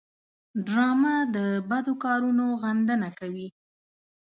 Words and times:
ډرامه 0.65 1.15
د 1.35 1.37
بدو 1.69 1.93
کارونو 2.03 2.45
غندنه 2.61 3.09
کوي 3.19 3.47